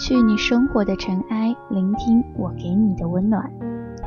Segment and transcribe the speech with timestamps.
[0.00, 3.52] 去你生活的尘埃，聆听我给你的温暖。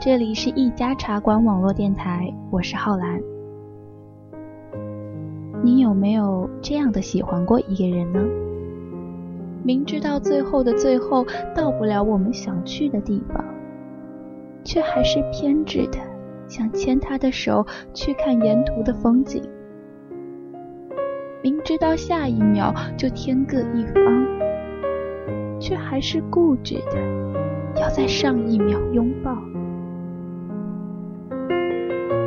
[0.02, 3.22] 这里是一家茶馆网络电台，我是浩然。
[5.62, 8.20] 你有没有这样的喜欢过一个人呢？
[9.62, 13.46] 明知道最后的最后到不了我们想去的地方，
[14.64, 16.00] 却还是偏执的
[16.48, 17.64] 想牵他的手
[17.94, 19.44] 去看沿途的风景。
[21.44, 24.24] 明知道下一秒就天各一方。
[25.64, 29.34] 却还是固执的要在上一秒拥抱。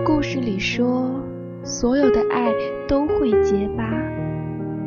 [0.06, 1.10] 故事里说，
[1.62, 2.50] 所有的爱
[2.88, 3.84] 都会结疤，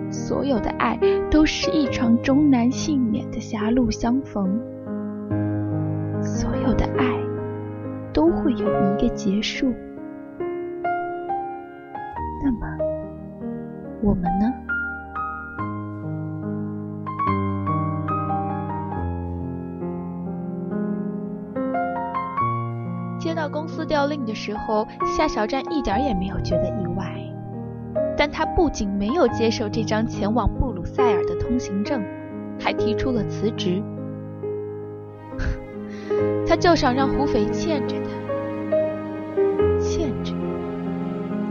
[0.09, 4.59] 所有的爱都是一场终难幸免的狭路相逢，
[6.19, 7.05] 所有的爱
[8.11, 9.71] 都会有一个结束。
[12.43, 12.67] 那么，
[14.01, 14.68] 我们呢？
[23.89, 24.87] 调令的时候，
[25.17, 27.05] 夏小站一点也没有觉得意外。
[28.15, 32.01] 但他不仅没有接受这张前往布鲁塞尔的通行证，
[32.59, 33.81] 还提出了辞职。
[36.45, 38.09] 他就想让胡斐欠着他，
[39.79, 40.33] 欠着，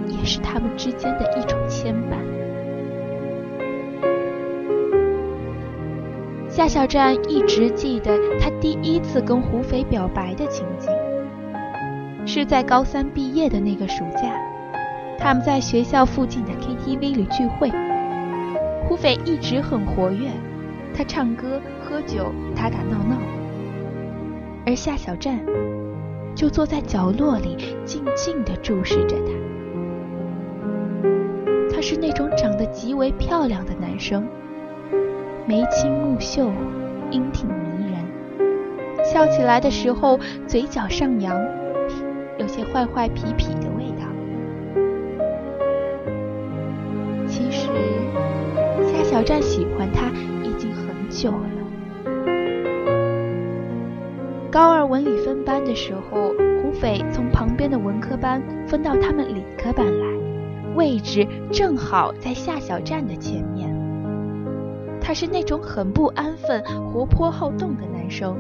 [0.06, 2.18] 也是他们之间的一种牵绊。
[6.48, 10.92] 夏小站一直记得他第一次跟胡斐表白的情景。
[12.28, 14.38] 是在高三毕业的那个暑假，
[15.18, 17.72] 他们在学校附近的 KTV 里聚会。
[18.86, 20.28] 胡斐一直很活跃，
[20.94, 23.16] 他唱歌、喝酒、打打闹闹，
[24.66, 25.40] 而夏小站
[26.34, 27.56] 就坐在角落里
[27.86, 29.32] 静静地注视着他。
[31.74, 34.28] 他是那种长得极为漂亮的男生，
[35.46, 36.52] 眉清目秀，
[37.10, 38.04] 英挺迷人，
[39.02, 41.34] 笑起来的时候嘴角上扬。
[42.38, 44.06] 有些坏坏痞痞的味道。
[47.26, 47.68] 其实
[48.86, 50.06] 夏小站喜欢他
[50.42, 51.38] 已经很久了。
[54.50, 56.32] 高二文理分班的时候，
[56.62, 60.06] 胡斐从旁边的文科班分到他们理科班来，
[60.74, 63.68] 位置正好在夏小站的前面。
[65.00, 68.36] 他是那种很不安分、活泼好动的男生。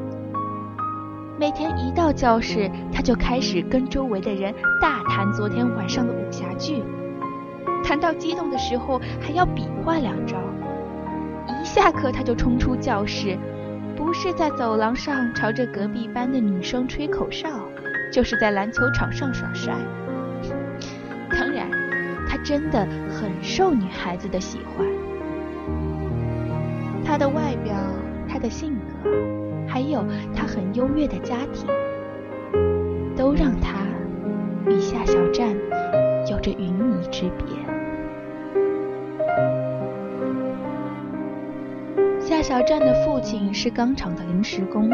[1.38, 6.82] 每天一到教室，他就开始跟周围的人大谈昨天晚上的武侠剧，
[7.84, 10.36] 谈到激动的时候还要比划两招。
[11.46, 13.38] 一下课他就冲出教室，
[13.96, 17.48] 不是在走廊上朝着隔壁班的女生吹口哨，
[18.12, 19.72] 就是在篮球场上耍帅。
[21.30, 21.70] 当然，
[22.28, 24.84] 他真的很受女孩子的喜欢。
[27.04, 27.76] 他的外表，
[28.28, 29.47] 他的性格。
[29.68, 30.02] 还有
[30.34, 31.66] 他很优越的家庭，
[33.14, 33.86] 都让他
[34.66, 35.54] 与夏小站
[36.28, 37.46] 有着云泥之别。
[42.18, 44.90] 夏小站的父亲是钢厂的临时工，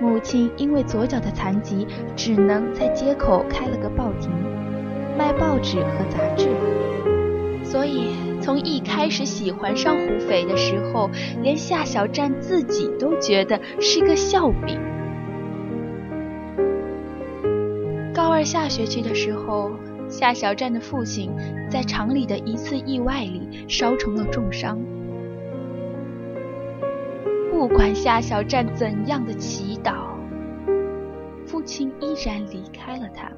[0.00, 4.30] 母亲因为左脚的残疾，只能在街口开了个报亭，
[5.16, 6.48] 卖报纸和杂志，
[7.64, 8.29] 所以。
[8.40, 11.10] 从一开始喜欢上胡斐的时候，
[11.42, 14.78] 连夏小站自己都觉得是个笑柄。
[18.14, 19.70] 高二下学期的时候，
[20.08, 21.30] 夏小站的父亲
[21.70, 24.78] 在厂里的一次意外里烧成了重伤。
[27.50, 30.06] 不管夏小站怎样的祈祷，
[31.46, 33.30] 父亲依然离开了他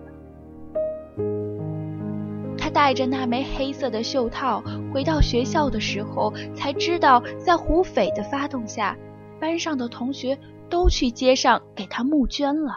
[2.72, 2.92] 带。
[2.92, 8.94] 着那枚黑色的袖套回到学校的时候，才知道在胡斐的发动下，
[9.40, 10.38] 班上的同学
[10.68, 12.74] 都去街上给他募捐了。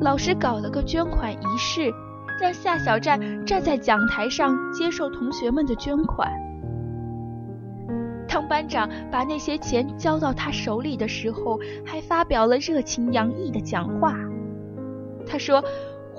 [0.00, 1.92] 老师搞了个捐款仪式，
[2.40, 6.32] 让夏小站站在讲台上接受同学们的捐款。
[8.26, 14.14] 当班长把那些钱交到他手里的时候，还发表了热情洋溢的讲话。
[15.26, 15.62] 他说，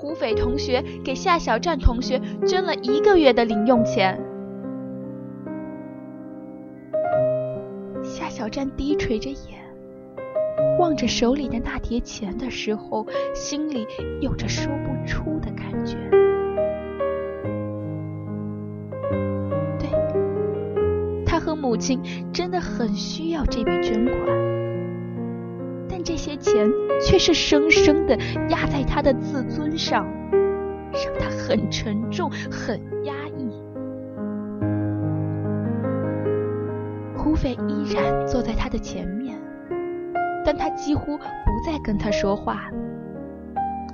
[0.02, 4.20] 胡斐同学给夏小站同学捐了一个月的零用钱。
[8.02, 9.62] 夏小站低垂着眼，
[10.80, 13.86] 望着手里的那叠钱的时候，心里
[14.20, 15.96] 有着说不出的感觉。
[19.78, 19.88] 对，
[21.24, 22.00] 他和母亲
[22.32, 24.51] 真的很需要这笔捐款。
[26.04, 26.68] 这些钱
[27.00, 28.16] 却是生生的
[28.48, 30.04] 压在他的自尊上，
[30.92, 33.50] 让他很沉重、很压抑。
[37.16, 39.40] 胡斐依然坐在他的前面，
[40.44, 41.24] 但他几乎不
[41.64, 42.68] 再跟他说话，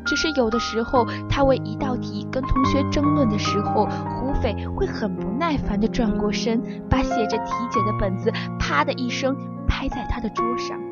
[0.07, 10.88] 只是有的时候，他为一道题跟同学争论的时候，胡斐会很不耐烦地转过身，把写着题解的本子啪的一声拍在他的桌上。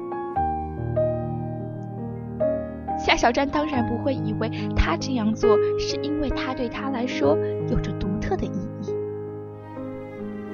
[3.16, 7.34] 夏小站当然不会以为他这样做是因为他对他来说
[7.70, 8.50] 有着独特的意
[8.82, 8.94] 义，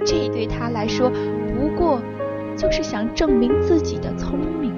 [0.06, 2.00] 这对他来说不过
[2.56, 4.72] 就是想证明自己的聪明。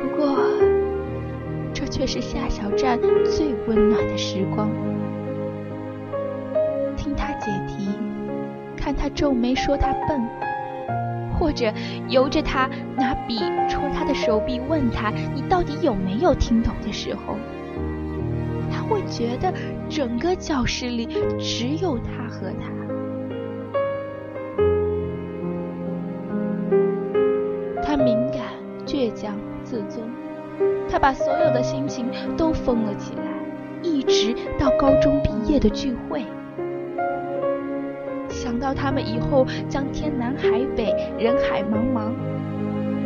[0.00, 0.38] 不过，
[1.74, 4.70] 这却是夏小站最温暖的时光，
[6.96, 7.90] 听他解题，
[8.74, 10.47] 看他皱眉说他笨。
[11.38, 11.72] 或者
[12.08, 13.38] 由着他拿笔
[13.68, 17.36] 戳他的手臂，问他：“你到底有没有听懂？”的时候，
[18.70, 19.52] 他会觉得
[19.88, 21.06] 整个教室里
[21.38, 22.70] 只有他和他。
[27.82, 28.42] 他敏感、
[28.84, 29.34] 倔强、
[29.64, 30.04] 自尊，
[30.90, 32.06] 他把所有的心情
[32.36, 33.22] 都封了起来，
[33.82, 36.22] 一直到高中毕业的聚会。
[38.58, 42.10] 想到他们以后将天南海北、人海茫茫，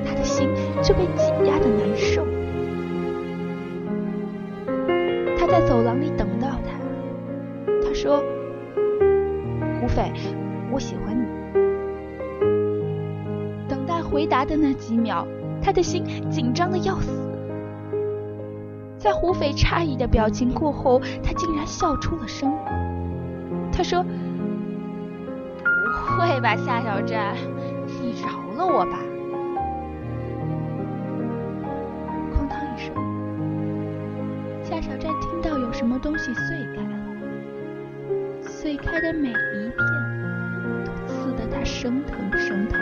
[0.02, 0.48] 他的心
[0.82, 2.24] 就被挤压的难受。
[5.36, 6.72] 他在走廊里等到他，
[7.86, 8.24] 他说
[9.78, 10.10] ：“胡斐，
[10.72, 11.26] 我喜欢你。”
[13.68, 15.26] 等待回答的那几秒，
[15.60, 17.12] 他的心紧张的要死。
[18.96, 22.50] 在胡斐诧异的表情过后，他竟然笑出了声。
[23.70, 24.02] 他说。
[26.18, 27.34] 会吧，夏小站，
[27.86, 28.98] 你饶了我吧！
[32.32, 32.94] 哐当一声，
[34.62, 36.96] 夏小站听到有什么东西碎开了，
[38.42, 39.76] 碎开的每一片
[40.84, 42.80] 都刺得他生疼生疼。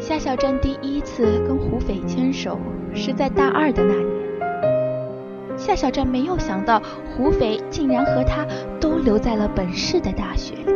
[0.00, 2.58] 夏小站第一次跟胡斐牵手。
[2.92, 8.44] 是在大二的那年，夏小站没有想到胡斐竟然和他
[8.78, 10.74] 都留在了本市的大学里。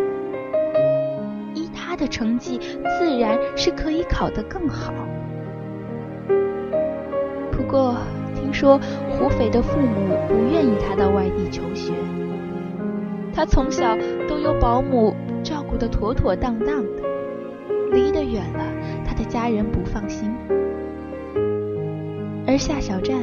[1.54, 2.58] 依他的成绩，
[2.98, 4.94] 自然是可以考得更好。
[7.52, 7.96] 不过
[8.34, 8.80] 听说
[9.10, 11.92] 胡斐的父母不愿意他到外地求学，
[13.30, 13.94] 他从小
[14.26, 17.02] 都由保姆照顾得妥妥当当的，
[17.92, 18.64] 离得远了，
[19.16, 20.30] 的家人不放心。
[22.46, 23.18] 而夏小站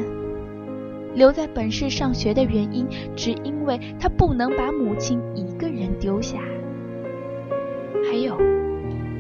[1.14, 6.40] 留在本市上学的原因，只因为他不能把母亲一个人丢下。
[8.10, 8.36] 还有，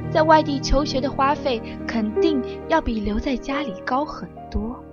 [0.09, 4.83] 在外地求学的花费肯定要比留在家里高很多。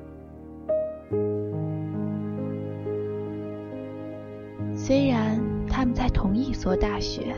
[4.74, 7.34] 虽然他们在同一所大学，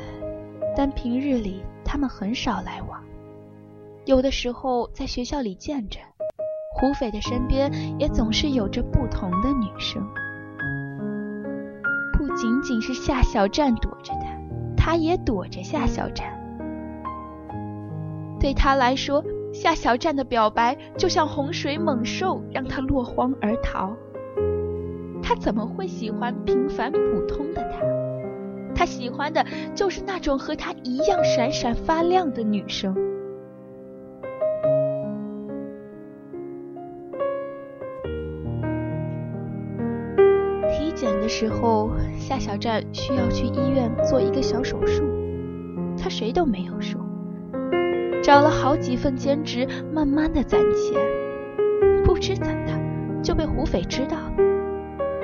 [0.77, 3.01] 但平日里他们很少来往，
[4.05, 5.99] 有的时候在学校里见着。
[6.73, 10.03] 胡斐的身边也总是有着不同的女生，
[12.17, 14.27] 不仅仅是夏小站躲着他，
[14.77, 16.27] 他也躲着夏小站。
[18.39, 23.93] 对他来说，夏小站的表白就像洪水猛兽，让他落荒而逃。
[25.23, 27.81] 他怎么会喜欢平凡普通的他？
[28.75, 32.97] 他喜欢的就是那种和他一样闪闪发亮的女生。
[41.41, 45.03] 时候，夏小站需要去医院做一个小手术，
[45.97, 47.01] 他谁都没有说，
[48.23, 51.01] 找了好几份兼职，慢慢的攒钱，
[52.05, 52.79] 不知怎的
[53.23, 54.35] 就被胡斐知道了，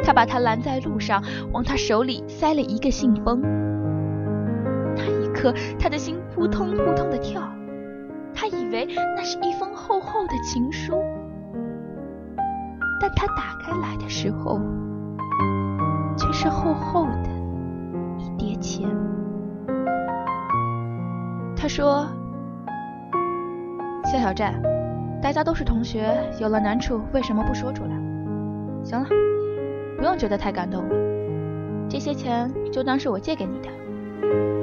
[0.03, 3.43] 他把他拦在路上，往他手里塞了一个信封，
[4.97, 7.43] 那一刻他的心扑通扑通的跳，
[8.33, 10.95] 他以为那是一封厚厚的情书，
[13.03, 14.59] 但他打开来的时候。
[16.49, 17.29] 厚厚的
[18.19, 18.89] 一叠钱。
[21.57, 22.07] 他说
[24.05, 24.55] ：“夏小寨，
[25.23, 26.07] 大家都是同学，
[26.39, 27.91] 有了难处为什么不说出来？
[28.85, 29.07] 行了，
[29.97, 30.95] 不用觉得太感动了，
[31.89, 33.69] 这些钱就当是我借给你的，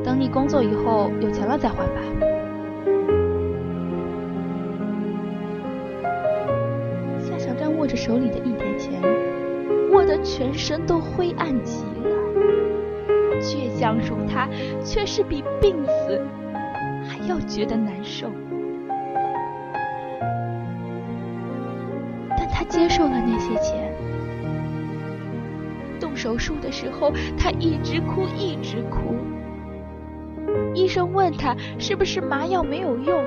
[0.03, 2.01] 等你工作以后有钱了再还吧。”
[7.19, 9.01] 夏小站握着手里的一叠钱，
[10.13, 12.13] 得全身都灰暗极了。
[13.41, 14.47] 倔强如他，
[14.85, 16.21] 却是比病死
[17.07, 18.29] 还要觉得难受。
[22.29, 23.91] 但他接受了那些钱。
[25.99, 29.15] 动手术的时候，他一直哭，一直哭。
[30.75, 33.23] 医生问他是不是麻药没有用，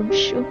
[0.00, 0.42] 成声。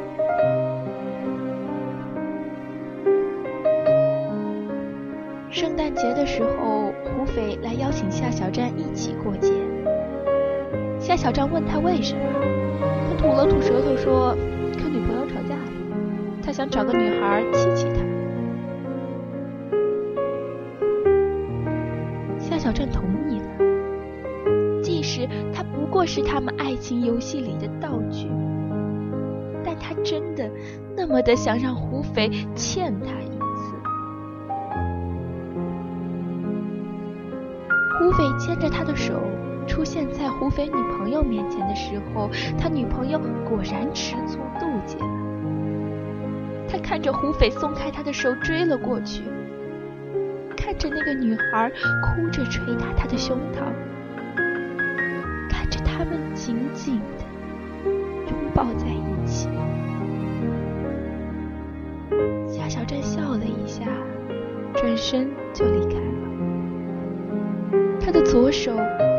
[5.49, 9.51] 圣诞节的时候，胡斐来邀请夏小站一起过节。
[10.99, 12.21] 夏小站问他为什么，
[13.09, 14.35] 他吐了吐舌头说
[14.77, 15.63] ：“跟女朋友吵架了，
[16.43, 18.01] 他想找个女孩气气他。”
[22.37, 23.47] 夏小站同意了，
[24.83, 28.27] 即使他不过是他们爱情游戏里的道具，
[29.89, 30.47] 他真的
[30.95, 33.75] 那么的想让胡斐欠他一次。
[37.97, 39.19] 胡斐牵着他的手
[39.65, 43.19] 出现在胡斐女朋友面前的时候，他女朋友
[43.49, 45.07] 果然吃醋妒忌了。
[46.67, 49.23] 他看着胡斐松开他的手追了过去，
[50.55, 51.71] 看着那个女孩
[52.03, 53.63] 哭着捶打他的胸膛，
[55.49, 57.89] 看着他们紧紧的
[58.29, 59.49] 拥抱在一起。
[62.89, 63.85] 站笑了一下，
[64.73, 66.01] 转身就离开了。
[68.01, 68.71] 他的左手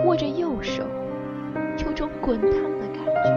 [0.04, 0.82] 握着右手，
[1.86, 3.30] 有种滚烫的感觉，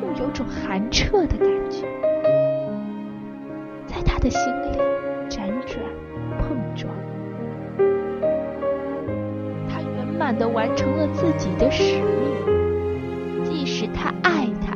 [0.00, 1.88] 又有种寒彻的感觉，
[3.84, 4.78] 在他的心里
[5.28, 5.82] 辗转
[6.38, 6.94] 碰撞。
[9.68, 14.72] 他圆满的完成了自己的使命，即使他爱他，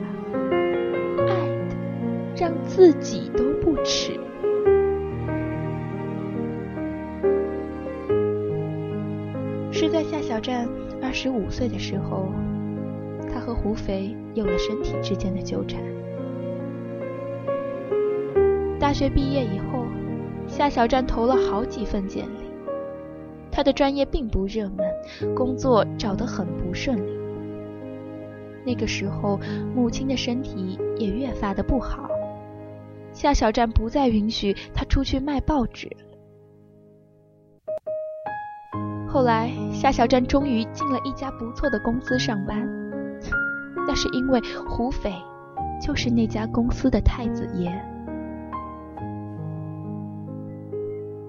[1.28, 1.34] 爱
[1.68, 1.76] 的
[2.36, 4.18] 让自己都不耻。
[9.80, 10.68] 是在夏小站
[11.02, 12.26] 二十五岁的时候，
[13.32, 15.80] 他和胡斐有了身体之间的纠缠。
[18.78, 19.86] 大学毕业以后，
[20.46, 22.44] 夏小站投了好几份简历，
[23.50, 27.18] 他的专业并不热门，工作找得很不顺利。
[28.66, 29.40] 那个时候，
[29.74, 32.06] 母亲的身体也越发的不好，
[33.14, 35.88] 夏小站不再允许他出去卖报纸。
[39.12, 42.56] 后来，夏小站终于进了一家不错的公司上班，
[43.88, 45.12] 那是因为胡斐
[45.84, 47.72] 就是那家公司的太子爷。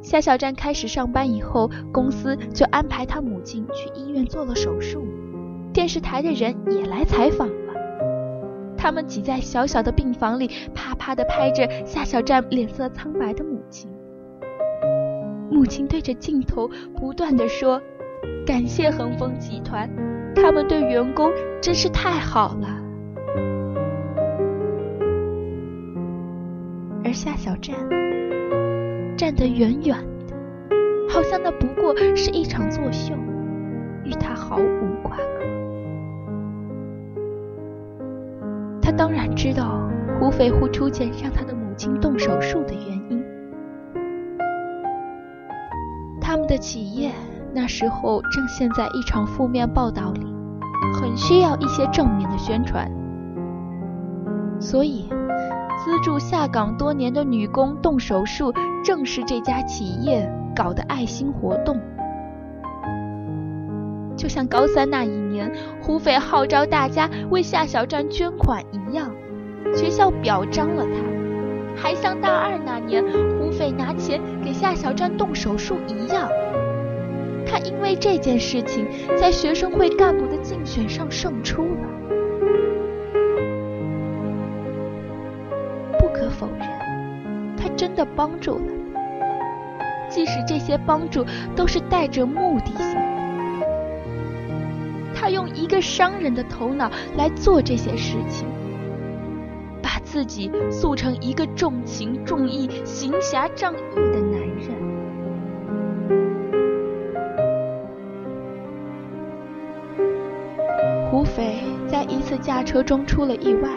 [0.04, 5.04] 夏小站开始上班以后，公司就安排他母亲去医院做了手术，
[5.74, 7.74] 电视台的人也来采访了。
[8.78, 13.90] 他们挤在小小的病房里，啪啪的拍着夏小站脸色苍白的母亲。
[15.52, 17.82] 母亲对着镜头不断的说
[18.48, 19.90] ：“感谢恒丰集团，
[20.34, 21.30] 他们对员工
[21.62, 22.68] 真是太好了。”
[27.04, 27.76] 而夏小站
[29.18, 30.36] 站得远远的，
[31.10, 33.14] 好像那不过是一场作秀，
[34.06, 35.24] 与他毫无瓜葛。
[38.82, 39.86] 他当然知道
[40.18, 43.21] 胡斐会出钱让他的母亲动手术的原因。
[46.52, 47.14] 的企业
[47.54, 50.26] 那时候正陷在一场负面报道里，
[50.94, 52.92] 很需要一些正面的宣传，
[54.60, 55.08] 所以
[55.78, 58.54] 资助下岗多年的女工动手术，
[58.84, 61.80] 正是这家企业搞的爱心活动。
[64.18, 65.50] 就像高三那一年，
[65.82, 69.10] 胡斐号召大家为夏小站捐款一样，
[69.74, 71.82] 学校表彰了他。
[71.82, 73.02] 还像大二那年，
[73.40, 74.20] 胡斐拿钱
[74.62, 76.30] 夏小站动手术一样，
[77.48, 78.88] 他因为这件事情
[79.20, 81.82] 在学生会干部的竞选上胜出了。
[85.98, 86.68] 不可否认，
[87.58, 88.66] 他真的帮助了，
[90.08, 91.26] 即使这些帮助
[91.56, 93.02] 都是带着目的性。
[95.16, 98.48] 他用一个商人的头脑来做这些事情。
[100.12, 104.68] 自己塑成一个重情重义行侠仗义的男人。
[111.10, 113.70] 胡斐在一次驾车中出了意外。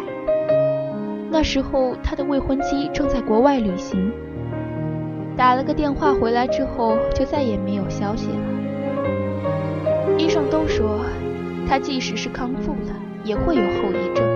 [1.30, 4.12] 那时候他的未婚妻正在国外旅行。
[5.36, 10.18] 打了个电话回来之后就再也没有消息了。
[10.18, 11.06] 医生都说
[11.68, 14.33] 他即使是康复了也会有后遗症。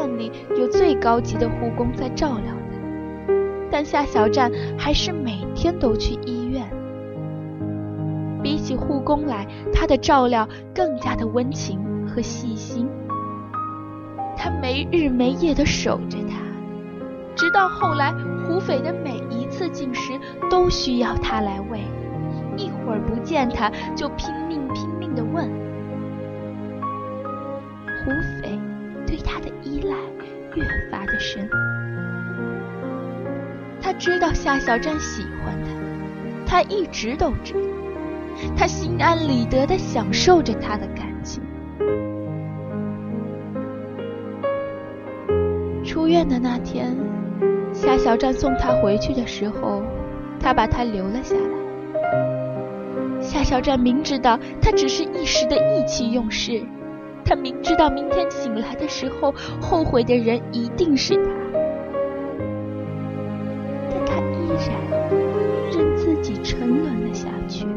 [0.00, 3.34] 院里有最高级的护工在照料他，
[3.70, 6.66] 但夏小站还是每天都去医院。
[8.42, 11.78] 比起护工来，他的照料更加的温情
[12.08, 12.88] 和细心。
[14.36, 16.38] 他没日没夜的守着他，
[17.36, 18.14] 直到后来，
[18.46, 20.18] 胡斐的每一次进食
[20.50, 21.80] 都需要他来喂。
[22.56, 25.46] 一会儿不见他，就拼命拼命的问。
[28.02, 28.39] 胡斐
[30.54, 31.48] 越发的深。
[33.80, 35.70] 他知道夏小站喜欢他，
[36.46, 37.60] 他一直都知道，
[38.56, 41.42] 他心安理得的享受着他的感情。
[45.84, 46.96] 出院的那天，
[47.72, 49.82] 夏小站送他回去的时候，
[50.38, 53.20] 他把他留了下来。
[53.20, 56.62] 夏小站明知道他只是一时的意气用事，
[57.30, 61.30] 他明知道明天醒来的时候，后悔的人一定是他，
[63.88, 64.74] 但他依然
[65.70, 67.68] 任自己沉沦了下去。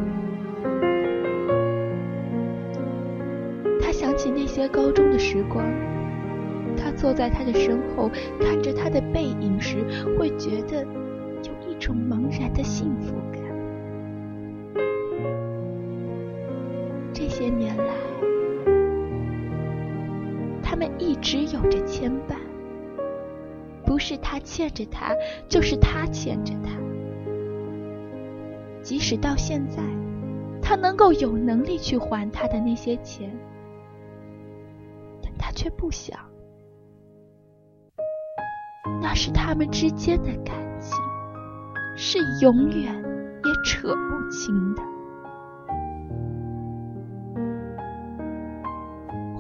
[3.80, 5.64] 他想起那些高中的时光。
[6.76, 9.86] 他坐在他的身后，看着他的背影时，
[10.18, 10.84] 会觉得
[11.44, 13.43] 有一种茫然的幸福感。
[21.34, 22.36] 只有着牵绊，
[23.84, 25.16] 不是他欠着他，
[25.50, 26.70] 就是他欠着他。
[28.84, 29.82] 即使到现在，
[30.62, 33.36] 他能够有能力去还他的那些钱，
[35.24, 36.20] 但他却不想。
[39.02, 40.96] 那是他们之间的感情，
[41.98, 44.84] 是永远也扯不清的。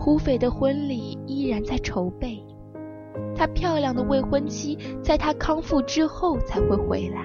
[0.03, 2.43] 胡斐的婚礼依然在筹备，
[3.33, 7.21] 他漂亮的未婚妻在他康复之后才会回来，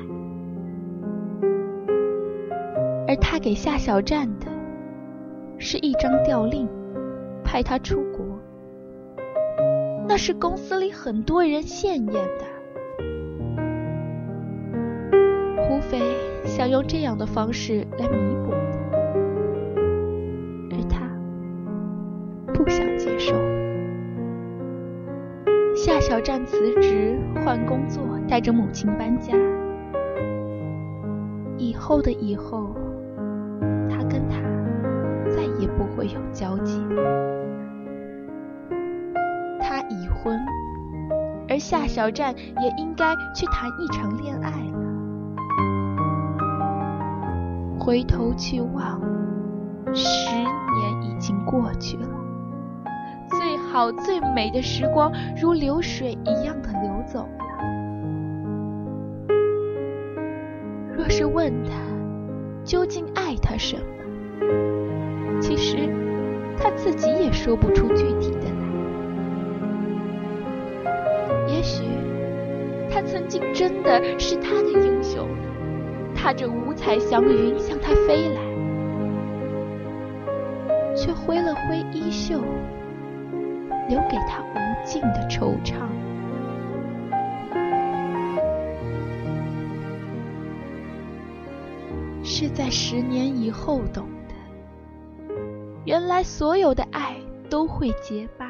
[3.09, 4.47] 而他给夏小站的
[5.59, 6.69] 是一张调令，
[7.43, 8.25] 派他出国。
[10.07, 12.45] 那是公司里很多人羡艳的。
[15.65, 15.99] 胡斐
[16.45, 18.53] 想用这样的方式来弥补
[26.49, 29.35] 辞职换工作，带着母亲搬家。
[31.59, 32.75] 以后的以后，
[33.91, 34.41] 他跟他
[35.31, 36.83] 再也不会有交集。
[39.61, 40.39] 他已婚，
[41.49, 44.79] 而夏小站也应该去谈一场恋爱了。
[47.79, 48.99] 回头去望，
[49.95, 52.09] 十年已经过去了，
[53.79, 57.45] 好最美的时光如流水一样的流走了。
[60.97, 61.71] 若是问他
[62.65, 63.83] 究竟爱他什么，
[65.41, 65.89] 其实
[66.59, 68.67] 他自己也说不出具体的来。
[71.47, 71.85] 也许
[72.91, 75.25] 他曾经真的是他的英雄，
[76.17, 78.41] 踏着五彩祥云向他飞来，
[80.97, 82.41] 却挥了挥衣袖，
[83.89, 85.89] 留给他无尽的惆怅。
[92.23, 94.35] 是在十年以后懂得，
[95.85, 97.17] 原来所有的爱
[97.49, 98.47] 都会结疤。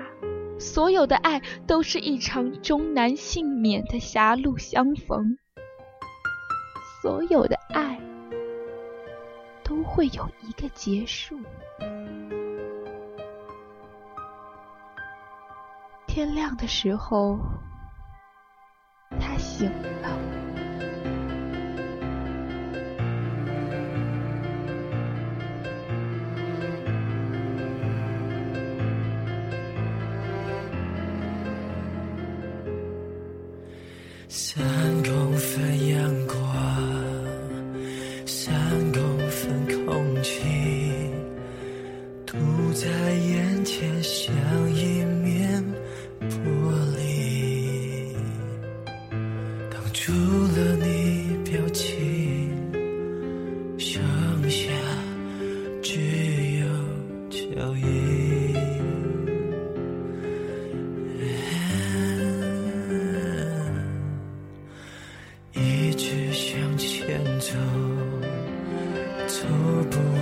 [0.58, 5.38] 所有的爱都是一场终难幸免的狭路相逢，
[7.00, 8.00] 所有的爱
[9.62, 11.38] 都会有一个结束。
[16.18, 17.38] 天亮的时候，
[19.20, 19.70] 他醒
[20.02, 20.18] 了。
[34.28, 34.97] 三
[67.48, 67.54] 就
[69.26, 69.46] 走
[69.90, 70.17] 不